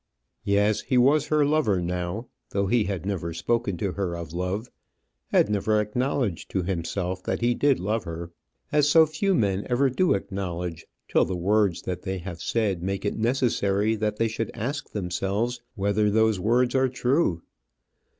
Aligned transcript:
Yes, 0.43 0.81
he 0.81 0.97
was 0.97 1.27
her 1.27 1.45
lover 1.45 1.79
now, 1.79 2.25
though 2.49 2.65
he 2.65 2.85
had 2.85 3.05
never 3.05 3.35
spoken 3.35 3.77
to 3.77 3.91
her 3.91 4.15
of 4.17 4.33
love, 4.33 4.71
had 5.27 5.47
never 5.47 5.79
acknowledged 5.79 6.49
to 6.49 6.63
himself 6.63 7.21
that 7.21 7.41
he 7.41 7.53
did 7.53 7.79
love 7.79 8.05
her 8.05 8.31
as 8.71 8.89
so 8.89 9.05
few 9.05 9.35
men 9.35 9.63
ever 9.69 9.91
do 9.91 10.15
acknowledge 10.15 10.87
till 11.07 11.23
the 11.25 11.35
words 11.37 11.83
that 11.83 12.01
they 12.01 12.17
have 12.17 12.41
said 12.41 12.81
make 12.81 13.05
it 13.05 13.15
necessary 13.19 13.95
that 13.95 14.17
they 14.17 14.27
should 14.27 14.49
ask 14.55 14.89
themselves 14.89 15.61
whether 15.75 16.09
those 16.09 16.39
words 16.39 16.73
are 16.73 16.89
true. 16.89 17.43